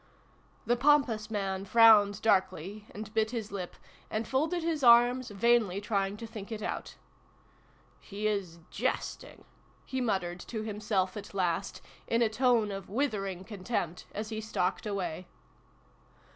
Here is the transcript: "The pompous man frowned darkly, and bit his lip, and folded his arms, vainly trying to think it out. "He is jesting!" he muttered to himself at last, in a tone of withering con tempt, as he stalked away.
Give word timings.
"The 0.65 0.75
pompous 0.75 1.29
man 1.29 1.63
frowned 1.63 2.23
darkly, 2.23 2.87
and 2.89 3.13
bit 3.13 3.29
his 3.29 3.51
lip, 3.51 3.75
and 4.09 4.27
folded 4.27 4.63
his 4.63 4.83
arms, 4.83 5.29
vainly 5.29 5.79
trying 5.79 6.17
to 6.17 6.25
think 6.25 6.51
it 6.51 6.63
out. 6.63 6.95
"He 7.99 8.25
is 8.25 8.57
jesting!" 8.71 9.43
he 9.85 10.01
muttered 10.01 10.39
to 10.39 10.63
himself 10.63 11.15
at 11.17 11.35
last, 11.35 11.83
in 12.07 12.23
a 12.23 12.29
tone 12.29 12.71
of 12.71 12.89
withering 12.89 13.43
con 13.43 13.63
tempt, 13.63 14.07
as 14.11 14.29
he 14.29 14.41
stalked 14.41 14.87
away. 14.87 15.27